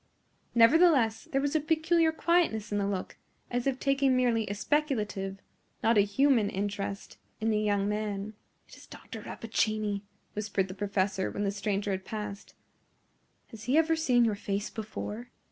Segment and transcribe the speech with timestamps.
[0.55, 3.17] Nevertheless, there was a peculiar quietness in the look,
[3.51, 5.37] as if taking merely a speculative,
[5.83, 8.33] not a human interest, in the young man.
[8.67, 9.21] "It is Dr.
[9.21, 10.01] Rappaccini!"
[10.33, 12.55] whispered the professor when the stranger had passed.
[13.49, 15.29] "Has he ever seen your face before?"